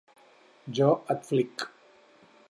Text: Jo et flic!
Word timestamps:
Jo 0.79 0.87
et 1.17 1.29
flic! 1.29 1.67